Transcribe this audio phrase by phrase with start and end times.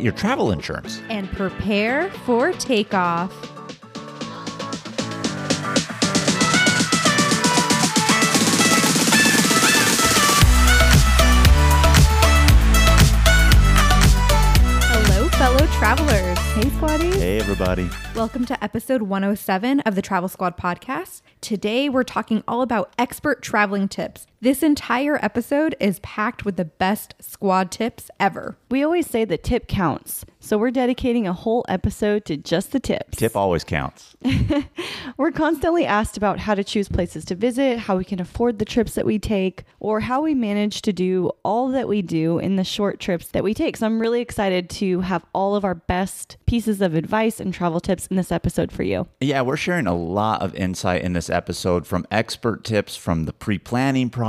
[0.00, 1.00] your travel insurance.
[1.10, 3.32] and prepare for takeoff.
[14.90, 16.38] Hello, fellow travelers.
[16.54, 17.14] Hey, squaddies.
[17.14, 17.88] Hey, everybody.
[18.14, 21.22] Welcome to episode 107 of the Travel Squad podcast.
[21.40, 24.26] Today, we're talking all about expert traveling tips.
[24.40, 28.56] This entire episode is packed with the best squad tips ever.
[28.70, 30.24] We always say the tip counts.
[30.38, 33.18] So we're dedicating a whole episode to just the tips.
[33.18, 34.16] Tip always counts.
[35.16, 38.64] We're constantly asked about how to choose places to visit, how we can afford the
[38.64, 42.54] trips that we take, or how we manage to do all that we do in
[42.54, 43.76] the short trips that we take.
[43.76, 47.80] So I'm really excited to have all of our best pieces of advice and travel
[47.80, 49.08] tips in this episode for you.
[49.20, 53.32] Yeah, we're sharing a lot of insight in this episode from expert tips from the
[53.32, 54.27] pre planning process,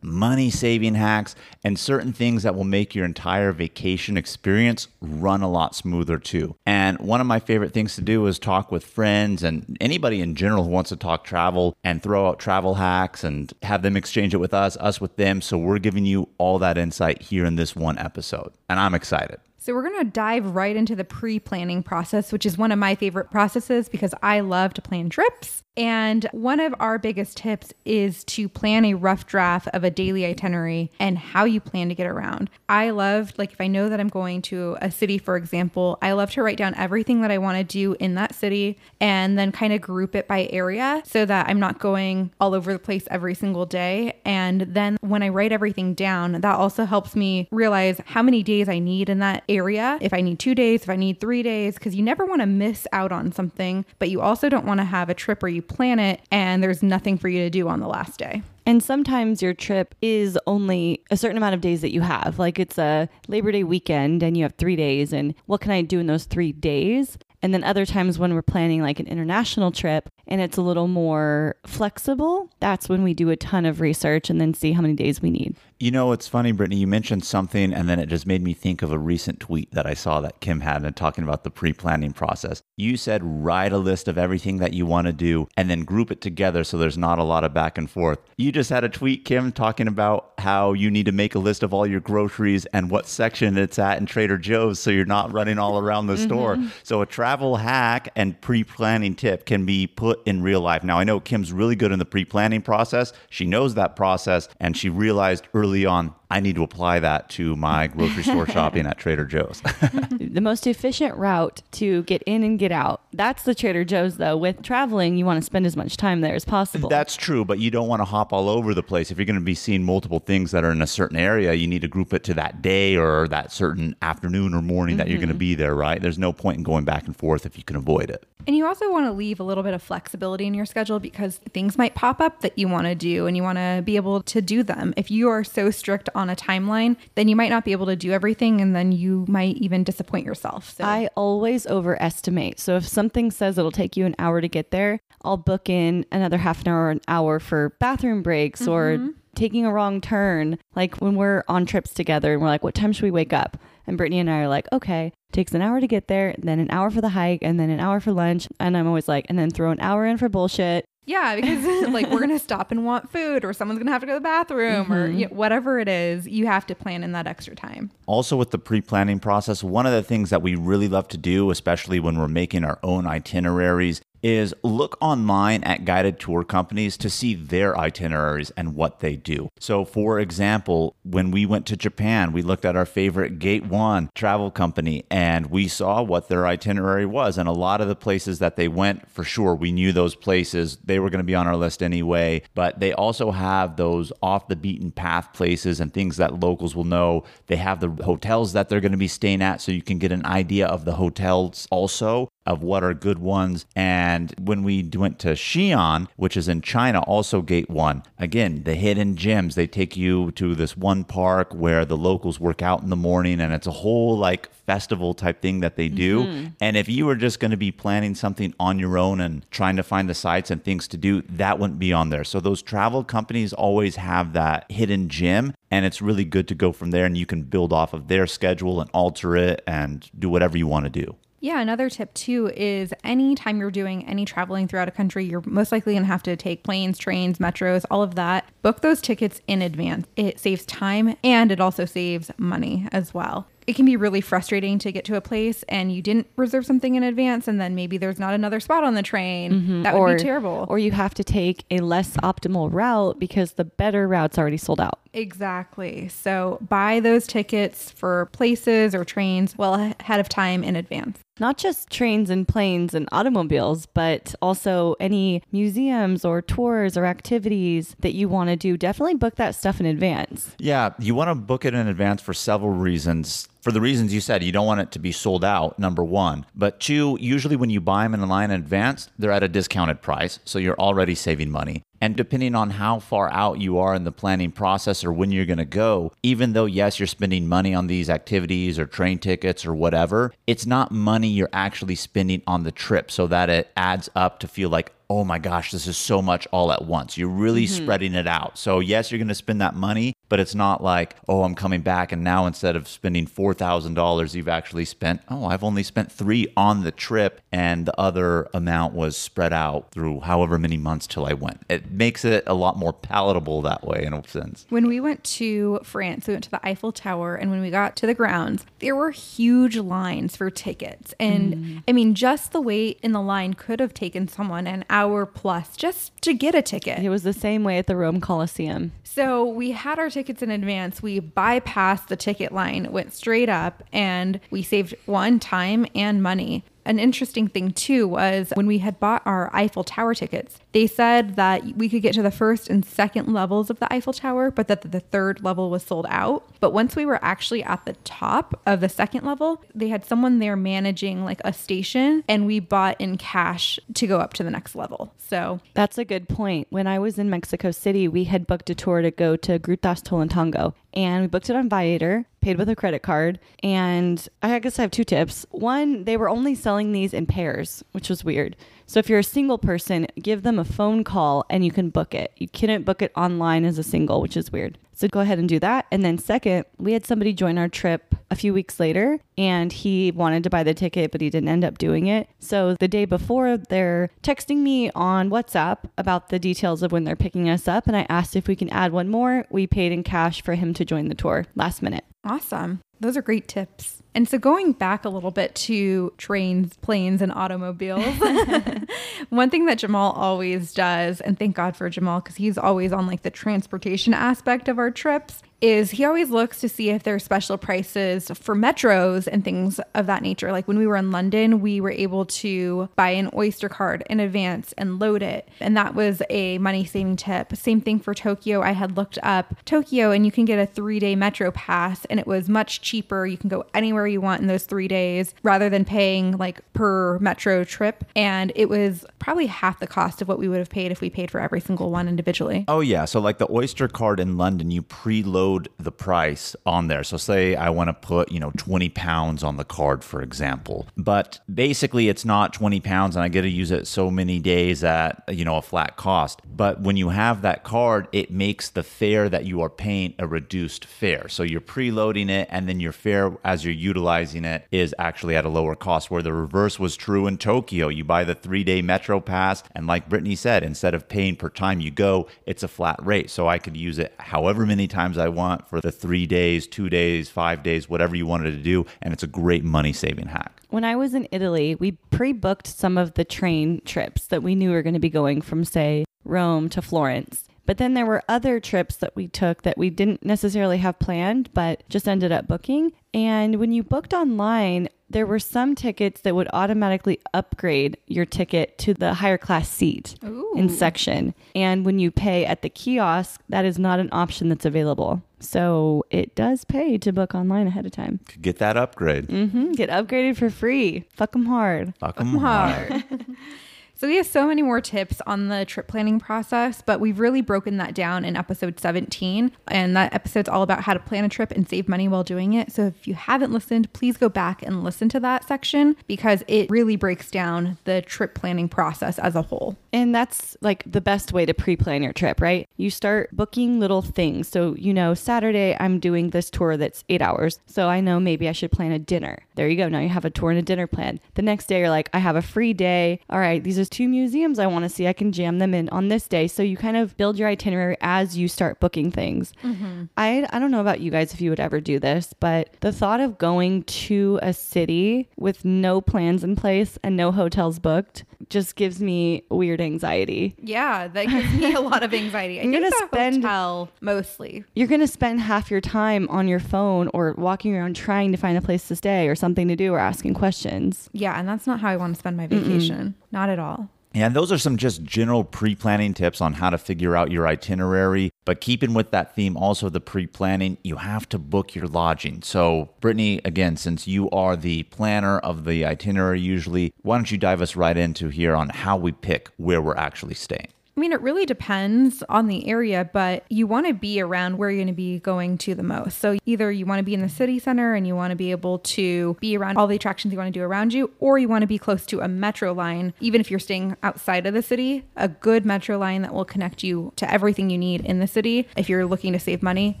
[0.02, 5.50] money saving hacks, and certain things that will make your entire vacation experience run a
[5.50, 6.56] lot smoother too.
[6.66, 10.34] And one of my favorite things to do is talk with friends and anybody in
[10.34, 14.34] general who wants to talk travel and throw out travel hacks and have them exchange
[14.34, 15.40] it with us, us with them.
[15.40, 18.52] So we're giving you all that insight here in this one episode.
[18.68, 19.40] And I'm excited.
[19.68, 22.78] So, we're going to dive right into the pre planning process, which is one of
[22.78, 25.62] my favorite processes because I love to plan trips.
[25.78, 30.26] And one of our biggest tips is to plan a rough draft of a daily
[30.26, 32.50] itinerary and how you plan to get around.
[32.68, 36.12] I love, like, if I know that I'm going to a city, for example, I
[36.12, 39.52] love to write down everything that I want to do in that city and then
[39.52, 43.04] kind of group it by area so that I'm not going all over the place
[43.08, 44.18] every single day.
[44.24, 48.68] And then when I write everything down, that also helps me realize how many days
[48.68, 49.57] I need in that area.
[50.00, 52.46] If I need two days, if I need three days, because you never want to
[52.46, 55.62] miss out on something, but you also don't want to have a trip where you
[55.62, 58.42] plan it and there's nothing for you to do on the last day.
[58.66, 62.38] And sometimes your trip is only a certain amount of days that you have.
[62.38, 65.12] Like it's a Labor Day weekend and you have three days.
[65.12, 67.16] And what can I do in those three days?
[67.40, 70.88] And then other times when we're planning like an international trip and it's a little
[70.88, 74.94] more flexible, that's when we do a ton of research and then see how many
[74.94, 75.56] days we need.
[75.80, 76.80] You know, it's funny, Brittany.
[76.80, 79.86] You mentioned something, and then it just made me think of a recent tweet that
[79.86, 82.64] I saw that Kim had and talking about the pre planning process.
[82.76, 86.10] You said write a list of everything that you want to do and then group
[86.10, 88.18] it together so there's not a lot of back and forth.
[88.36, 91.62] You just had a tweet, Kim, talking about how you need to make a list
[91.62, 95.32] of all your groceries and what section it's at in Trader Joe's so you're not
[95.32, 96.56] running all around the store.
[96.56, 96.68] Mm-hmm.
[96.82, 100.82] So, a travel hack and pre planning tip can be put in real life.
[100.82, 103.12] Now, I know Kim's really good in the pre planning process.
[103.30, 107.56] She knows that process, and she realized early on, I need to apply that to
[107.56, 109.60] my grocery store shopping at Trader Joe's.
[110.20, 113.02] the most efficient route to get in and get out.
[113.12, 114.36] That's the Trader Joe's, though.
[114.36, 116.88] With traveling, you want to spend as much time there as possible.
[116.88, 119.10] That's true, but you don't want to hop all over the place.
[119.10, 121.66] If you're going to be seeing multiple things that are in a certain area, you
[121.66, 125.18] need to group it to that day or that certain afternoon or morning that you're
[125.18, 125.38] going to mm-hmm.
[125.38, 126.00] be there, right?
[126.00, 128.26] There's no point in going back and forth if you can avoid it.
[128.46, 131.36] And you also want to leave a little bit of flexibility in your schedule because
[131.52, 134.22] things might pop up that you want to do and you want to be able
[134.22, 134.94] to do them.
[134.96, 137.96] If you are so strict on a timeline, then you might not be able to
[137.96, 140.76] do everything and then you might even disappoint yourself.
[140.76, 142.60] So I always overestimate.
[142.60, 146.06] So if something says it'll take you an hour to get there, I'll book in
[146.12, 149.08] another half an hour or an hour for bathroom breaks or mm-hmm.
[149.34, 150.58] taking a wrong turn.
[150.76, 153.56] Like when we're on trips together and we're like, what time should we wake up?
[153.88, 156.70] And Brittany and I are like, okay, takes an hour to get there, then an
[156.70, 158.46] hour for the hike, and then an hour for lunch.
[158.60, 160.84] And I'm always like, and then throw an hour in for bullshit.
[161.08, 164.12] Yeah, because like we're gonna stop and want food, or someone's gonna have to go
[164.12, 165.18] to the bathroom, or mm-hmm.
[165.18, 167.90] you know, whatever it is, you have to plan in that extra time.
[168.06, 171.16] Also, with the pre planning process, one of the things that we really love to
[171.16, 176.96] do, especially when we're making our own itineraries, is look online at guided tour companies
[176.98, 179.48] to see their itineraries and what they do.
[179.58, 184.10] So, for example, when we went to Japan, we looked at our favorite Gate One
[184.14, 187.38] travel company and we saw what their itinerary was.
[187.38, 190.78] And a lot of the places that they went, for sure, we knew those places.
[190.84, 192.42] They were going to be on our list anyway.
[192.54, 196.84] But they also have those off the beaten path places and things that locals will
[196.84, 197.24] know.
[197.46, 200.12] They have the hotels that they're going to be staying at so you can get
[200.12, 204.88] an idea of the hotels also of what are good ones and And when we
[204.94, 209.66] went to Xi'an, which is in China, also gate one, again, the hidden gems, they
[209.66, 213.52] take you to this one park where the locals work out in the morning and
[213.52, 216.24] it's a whole like festival type thing that they do.
[216.24, 216.46] Mm-hmm.
[216.58, 219.76] And if you were just going to be planning something on your own and trying
[219.76, 222.24] to find the sites and things to do, that wouldn't be on there.
[222.24, 226.72] So those travel companies always have that hidden gem and it's really good to go
[226.72, 230.30] from there and you can build off of their schedule and alter it and do
[230.30, 231.14] whatever you want to do.
[231.40, 235.70] Yeah, another tip too is anytime you're doing any traveling throughout a country, you're most
[235.70, 238.50] likely going to have to take planes, trains, metros, all of that.
[238.62, 240.06] Book those tickets in advance.
[240.16, 243.46] It saves time and it also saves money as well.
[243.68, 246.94] It can be really frustrating to get to a place and you didn't reserve something
[246.94, 249.52] in advance and then maybe there's not another spot on the train.
[249.52, 249.82] Mm-hmm.
[249.82, 250.64] That would or be terrible.
[250.70, 254.80] Or you have to take a less optimal route because the better route's already sold
[254.80, 255.00] out.
[255.12, 256.08] Exactly.
[256.08, 261.18] So buy those tickets for places or trains well ahead of time in advance.
[261.40, 267.94] Not just trains and planes and automobiles, but also any museums or tours or activities
[268.00, 268.76] that you want to do.
[268.76, 270.54] Definitely book that stuff in advance.
[270.58, 273.48] Yeah, you want to book it in advance for several reasons.
[273.68, 276.46] For the reasons you said, you don't want it to be sold out, number one.
[276.54, 280.00] But two, usually when you buy them in line in advance, they're at a discounted
[280.00, 280.38] price.
[280.46, 281.82] So you're already saving money.
[282.00, 285.44] And depending on how far out you are in the planning process or when you're
[285.44, 289.66] going to go, even though, yes, you're spending money on these activities or train tickets
[289.66, 294.08] or whatever, it's not money you're actually spending on the trip so that it adds
[294.16, 297.16] up to feel like, oh my gosh, this is so much all at once.
[297.16, 297.82] You're really mm-hmm.
[297.82, 298.58] spreading it out.
[298.58, 301.80] So, yes, you're going to spend that money, but it's not like, oh, I'm coming
[301.80, 306.52] back and now instead of spending $4,000, you've actually spent, oh, I've only spent three
[306.58, 311.24] on the trip and the other amount was spread out through however many months till
[311.24, 311.62] I went.
[311.70, 314.66] It makes it a lot more palatable that way in a sense.
[314.68, 317.96] When we went to France, we went to the Eiffel Tower, and when we got
[317.96, 321.14] to the grounds, there were huge lines for tickets.
[321.18, 321.82] And mm.
[321.88, 325.76] I mean, just the wait in the line could have taken someone an hour plus
[325.76, 326.98] just to get a ticket.
[326.98, 328.92] It was the same way at the Rome Coliseum.
[329.04, 331.02] So we had our tickets in advance.
[331.02, 336.64] We bypassed the ticket line, went straight up, and we saved one time and money.
[336.88, 341.36] An interesting thing too was when we had bought our Eiffel Tower tickets, they said
[341.36, 344.68] that we could get to the first and second levels of the Eiffel Tower, but
[344.68, 346.48] that the third level was sold out.
[346.60, 350.38] But once we were actually at the top of the second level, they had someone
[350.38, 354.50] there managing like a station, and we bought in cash to go up to the
[354.50, 355.12] next level.
[355.18, 356.68] So That's a good point.
[356.70, 360.02] When I was in Mexico City, we had booked a tour to go to Grutas
[360.02, 363.38] Tolantongo and we booked it on Viator, paid with a credit card.
[363.62, 365.44] And I guess I have two tips.
[365.50, 368.56] One, they were only selling these in pairs, which was weird.
[368.86, 372.14] So if you're a single person, give them a phone call and you can book
[372.14, 372.32] it.
[372.38, 374.78] You couldn't book it online as a single, which is weird.
[374.94, 375.84] So go ahead and do that.
[375.92, 380.10] And then second, we had somebody join our trip a few weeks later and he
[380.10, 382.28] wanted to buy the ticket, but he didn't end up doing it.
[382.40, 387.14] So the day before, they're texting me on WhatsApp about the details of when they're
[387.14, 387.86] picking us up.
[387.86, 389.44] And I asked if we can add one more.
[389.50, 392.04] We paid in cash for him to join the tour last minute.
[392.24, 392.80] Awesome.
[393.00, 394.02] Those are great tips.
[394.14, 398.04] And so going back a little bit to trains, planes, and automobiles,
[399.28, 403.06] one thing that Jamal always does, and thank God for Jamal because he's always on
[403.06, 407.24] like the transportation aspect of our trips, is he always looks to see if there's
[407.24, 410.52] special prices for metros and things of that nature.
[410.52, 414.20] Like when we were in London, we were able to buy an Oyster card in
[414.20, 415.48] advance and load it.
[415.60, 417.56] And that was a money saving tip.
[417.56, 418.62] Same thing for Tokyo.
[418.62, 422.20] I had looked up Tokyo and you can get a three day metro pass and
[422.20, 423.26] it was much cheaper.
[423.26, 427.18] You can go anywhere you want in those three days rather than paying like per
[427.18, 428.04] metro trip.
[428.14, 431.10] And it was probably half the cost of what we would have paid if we
[431.10, 432.64] paid for every single one individually.
[432.68, 435.47] Oh yeah, so like the Oyster card in London, you preload
[435.78, 437.02] the price on there.
[437.02, 440.86] So say I want to put, you know, 20 pounds on the card, for example.
[440.96, 444.84] But basically it's not 20 pounds and I get to use it so many days
[444.84, 446.42] at, you know, a flat cost.
[446.44, 450.26] But when you have that card, it makes the fare that you are paying a
[450.26, 451.28] reduced fare.
[451.28, 455.44] So you're preloading it and then your fare as you're utilizing it is actually at
[455.44, 457.88] a lower cost where the reverse was true in Tokyo.
[457.88, 461.80] You buy the 3-day metro pass and like Brittany said, instead of paying per time
[461.80, 463.30] you go, it's a flat rate.
[463.30, 466.88] So I could use it however many times I want for the 3 days, 2
[466.88, 470.60] days, 5 days, whatever you wanted to do and it's a great money saving hack.
[470.70, 474.54] When I was in Italy, we pre booked some of the train trips that we
[474.54, 477.44] knew were going to be going from, say, Rome to Florence.
[477.64, 481.50] But then there were other trips that we took that we didn't necessarily have planned,
[481.52, 482.92] but just ended up booking.
[483.12, 488.76] And when you booked online, there were some tickets that would automatically upgrade your ticket
[488.78, 490.16] to the higher class seat
[490.54, 491.34] in section.
[491.54, 495.22] And when you pay at the kiosk, that is not an option that's available.
[495.40, 498.20] So it does pay to book online ahead of time.
[498.42, 499.30] Get that upgrade.
[499.30, 501.04] hmm Get upgraded for free.
[501.14, 501.94] Fuck them hard.
[501.98, 503.04] Fuck 'em hard.
[503.98, 507.40] So we have so many more tips on the trip planning process, but we've really
[507.40, 509.50] broken that down in episode 17.
[509.66, 512.52] And that episode's all about how to plan a trip and save money while doing
[512.52, 512.70] it.
[512.70, 516.70] So if you haven't listened, please go back and listen to that section because it
[516.70, 519.76] really breaks down the trip planning process as a whole.
[519.92, 522.68] And that's like the best way to pre plan your trip, right?
[522.76, 524.46] You start booking little things.
[524.46, 527.58] So, you know, Saturday, I'm doing this tour that's eight hours.
[527.66, 529.40] So I know maybe I should plan a dinner.
[529.56, 529.88] There you go.
[529.88, 531.18] Now you have a tour and a dinner plan.
[531.34, 533.18] The next day, you're like, I have a free day.
[533.28, 535.06] All right, these are two museums I want to see.
[535.06, 536.48] I can jam them in on this day.
[536.48, 539.52] So you kind of build your itinerary as you start booking things.
[539.62, 540.04] Mm-hmm.
[540.16, 542.92] I, I don't know about you guys if you would ever do this, but the
[542.92, 548.24] thought of going to a city with no plans in place and no hotels booked
[548.50, 550.54] just gives me weird anxiety.
[550.62, 552.60] Yeah, that gives me a lot of anxiety.
[552.60, 554.64] I I'm gonna spend- hotel mostly.
[554.74, 558.38] You're going to spend half your time on your phone or walking around trying to
[558.38, 561.10] find a place to stay or something to do or asking questions.
[561.12, 563.14] Yeah, and that's not how I want to spend my vacation.
[563.30, 563.77] Not at all.
[564.22, 567.46] And those are some just general pre planning tips on how to figure out your
[567.46, 568.32] itinerary.
[568.44, 572.42] But keeping with that theme, also the pre planning, you have to book your lodging.
[572.42, 577.38] So, Brittany, again, since you are the planner of the itinerary usually, why don't you
[577.38, 580.68] dive us right into here on how we pick where we're actually staying?
[580.98, 584.68] I mean, it really depends on the area, but you want to be around where
[584.68, 586.18] you're going to be going to the most.
[586.18, 588.50] So either you want to be in the city center and you want to be
[588.50, 591.46] able to be around all the attractions you want to do around you, or you
[591.46, 594.60] want to be close to a metro line, even if you're staying outside of the
[594.60, 598.26] city, a good metro line that will connect you to everything you need in the
[598.26, 598.66] city.
[598.76, 600.00] If you're looking to save money,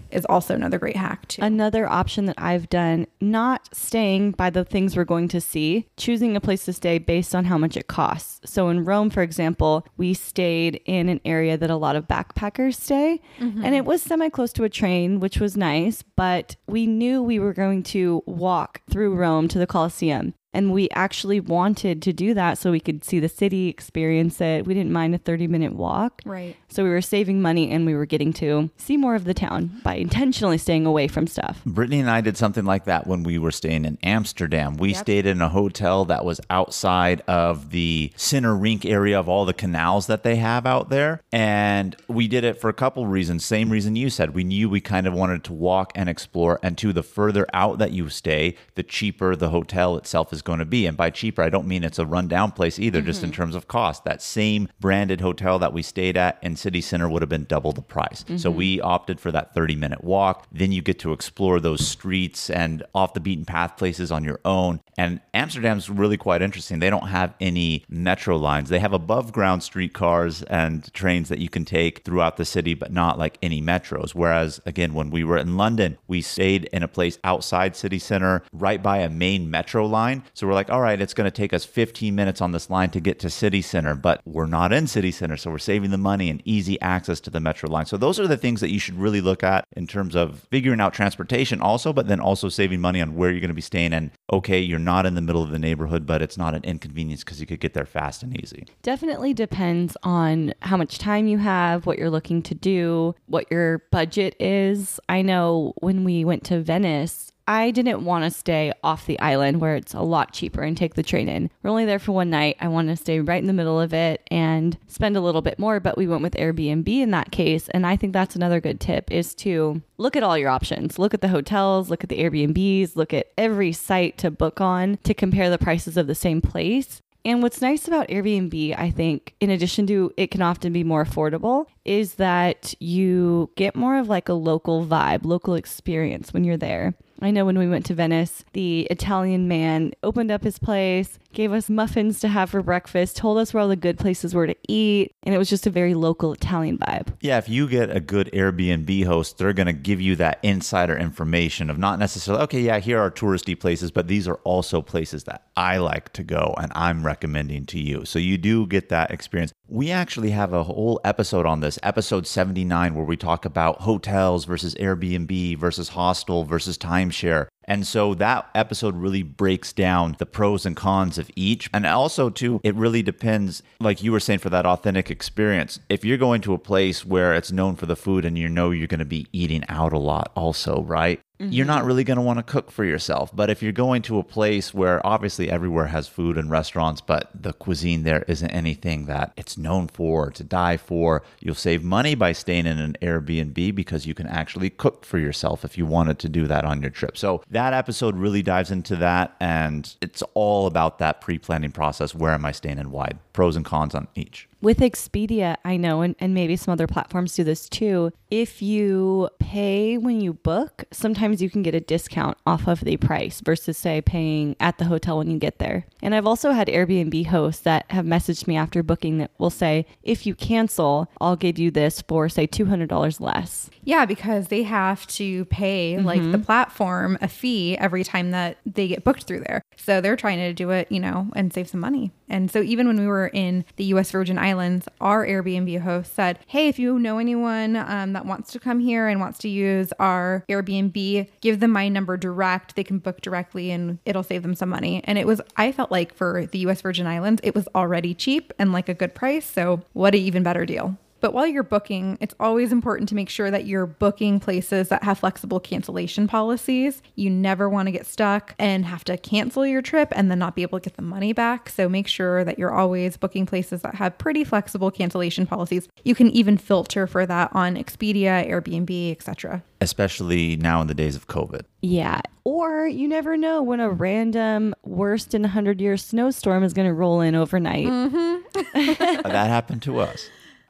[0.10, 1.42] is also another great hack too.
[1.42, 6.34] Another option that I've done, not staying by the things we're going to see, choosing
[6.34, 8.40] a place to stay based on how much it costs.
[8.50, 12.74] So in Rome, for example, we stayed in an area that a lot of backpackers
[12.74, 13.64] stay, mm-hmm.
[13.64, 17.38] and it was semi close to a train, which was nice, but we knew we
[17.38, 20.34] were going to walk through Rome to the Colosseum.
[20.54, 24.66] And we actually wanted to do that so we could see the city, experience it.
[24.66, 26.22] We didn't mind a 30 minute walk.
[26.24, 26.56] right.
[26.70, 29.80] So we were saving money and we were getting to see more of the town
[29.82, 31.62] by intentionally staying away from stuff.
[31.64, 34.76] Brittany and I did something like that when we were staying in Amsterdam.
[34.76, 39.44] We stayed in a hotel that was outside of the center rink area of all
[39.44, 41.22] the canals that they have out there.
[41.32, 43.44] And we did it for a couple reasons.
[43.44, 44.34] Same reason you said.
[44.34, 46.58] We knew we kind of wanted to walk and explore.
[46.62, 50.58] And to the further out that you stay, the cheaper the hotel itself is going
[50.58, 50.86] to be.
[50.86, 53.36] And by cheaper, I don't mean it's a rundown place either, just in mm-hmm.
[53.36, 54.04] terms of cost.
[54.04, 57.72] That same branded hotel that we stayed at in City Center would have been double
[57.72, 58.24] the price.
[58.36, 58.58] So mm-hmm.
[58.58, 60.46] we opted for that 30 minute walk.
[60.52, 64.40] Then you get to explore those streets and off the beaten path places on your
[64.44, 64.80] own.
[64.96, 66.80] And Amsterdam's really quite interesting.
[66.80, 68.68] They don't have any metro lines.
[68.68, 72.92] They have above ground streetcars and trains that you can take throughout the city, but
[72.92, 74.14] not like any metros.
[74.14, 78.42] Whereas, again, when we were in London, we stayed in a place outside city center,
[78.52, 80.24] right by a main metro line.
[80.34, 82.90] So we're like, all right, it's going to take us 15 minutes on this line
[82.90, 85.36] to get to city center, but we're not in city center.
[85.36, 87.86] So we're saving the money and easy access to the metro line.
[87.86, 90.80] So those are the things that you should really look at in terms of figuring
[90.80, 93.92] out transportation also, but then also saving money on where you're going to be staying.
[93.92, 97.24] And okay, you're not in the middle of the neighborhood, but it's not an inconvenience
[97.24, 98.66] because you could get there fast and easy.
[98.82, 103.78] Definitely depends on how much time you have, what you're looking to do, what your
[103.90, 105.00] budget is.
[105.08, 109.62] I know when we went to Venice, I didn't want to stay off the island
[109.62, 111.48] where it's a lot cheaper and take the train in.
[111.62, 112.58] We're only there for one night.
[112.60, 115.58] I wanted to stay right in the middle of it and spend a little bit
[115.58, 117.70] more, but we went with Airbnb in that case.
[117.70, 120.98] And I think that's another good tip is to look at all your options.
[120.98, 124.98] Look at the hotels, look at the Airbnbs, look at every site to book on
[125.04, 127.00] to compare the prices of the same place.
[127.24, 131.04] And what's nice about Airbnb, I think, in addition to it can often be more
[131.04, 136.58] affordable, is that you get more of like a local vibe, local experience when you're
[136.58, 136.94] there.
[137.20, 141.52] I know when we went to Venice, the Italian man opened up his place, gave
[141.52, 144.56] us muffins to have for breakfast, told us where all the good places were to
[144.68, 147.08] eat, and it was just a very local Italian vibe.
[147.20, 150.96] Yeah, if you get a good Airbnb host, they're going to give you that insider
[150.96, 155.24] information of not necessarily, okay, yeah, here are touristy places, but these are also places
[155.24, 158.04] that I like to go and I'm recommending to you.
[158.04, 159.52] So you do get that experience.
[159.70, 164.46] We actually have a whole episode on this, episode 79, where we talk about hotels
[164.46, 167.48] versus Airbnb versus hostel versus timeshare.
[167.68, 171.68] And so that episode really breaks down the pros and cons of each.
[171.72, 175.78] And also, too, it really depends, like you were saying, for that authentic experience.
[175.90, 178.70] If you're going to a place where it's known for the food and you know
[178.70, 181.20] you're going to be eating out a lot, also, right?
[181.40, 181.74] You're mm-hmm.
[181.74, 183.30] not really going to want to cook for yourself.
[183.34, 187.30] But if you're going to a place where obviously everywhere has food and restaurants, but
[187.32, 192.16] the cuisine there isn't anything that it's known for, to die for, you'll save money
[192.16, 196.18] by staying in an Airbnb because you can actually cook for yourself if you wanted
[196.18, 197.16] to do that on your trip.
[197.16, 199.34] So that episode really dives into that.
[199.40, 202.14] And it's all about that pre planning process.
[202.14, 203.10] Where am I staying and why?
[203.32, 204.48] Pros and cons on each.
[204.60, 208.10] With Expedia, I know, and, and maybe some other platforms do this too.
[208.28, 212.96] If you pay when you book, sometimes you can get a discount off of the
[212.96, 215.86] price versus, say, paying at the hotel when you get there.
[216.02, 219.86] And I've also had Airbnb hosts that have messaged me after booking that will say,
[220.02, 223.70] if you cancel, I'll give you this for, say, $200 less.
[223.84, 226.42] Yeah, because they have to pay like the mm-hmm.
[226.42, 229.62] platform a fee every time that they get booked through there.
[229.76, 232.10] So they're trying to do it, you know, and save some money.
[232.28, 236.38] And so even when we were in the US Virgin Islands, our Airbnb host said,
[236.46, 239.92] Hey, if you know anyone um, that wants to come here and wants to use
[239.98, 242.76] our Airbnb, give them my number direct.
[242.76, 245.02] They can book directly and it'll save them some money.
[245.04, 248.52] And it was, I felt like for the US Virgin Islands, it was already cheap
[248.58, 249.46] and like a good price.
[249.46, 250.96] So what an even better deal.
[251.20, 255.02] But while you're booking, it's always important to make sure that you're booking places that
[255.02, 257.02] have flexible cancellation policies.
[257.16, 260.54] You never want to get stuck and have to cancel your trip and then not
[260.54, 261.68] be able to get the money back.
[261.68, 265.88] So make sure that you're always booking places that have pretty flexible cancellation policies.
[266.04, 269.62] You can even filter for that on Expedia, Airbnb, etc.
[269.80, 271.62] Especially now in the days of COVID.
[271.82, 272.20] Yeah.
[272.44, 276.88] Or you never know when a random worst in a 100 year snowstorm is going
[276.88, 277.86] to roll in overnight.
[277.86, 279.22] Mm-hmm.
[279.22, 280.28] that happened to us.